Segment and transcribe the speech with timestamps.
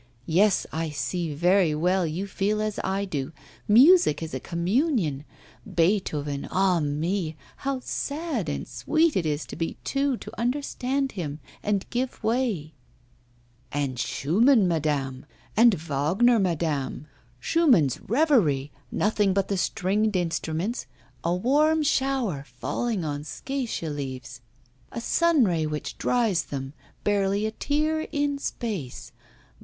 [0.25, 3.31] Yes, I see very well, you feel as I do,
[3.67, 5.25] music is a communion
[5.63, 7.35] Beethoven, ah, me!
[7.57, 12.73] how sad and sweet it is to be two to understand him and give way'
[13.71, 17.05] 'And Schumann, madame, and Wagner, madame
[17.39, 20.87] Schumann's "Reverie," nothing but the stringed instruments,
[21.23, 24.41] a warm shower falling on acacia leaves,
[24.91, 26.73] a sunray which dries them,
[27.03, 29.11] barely a tear in space.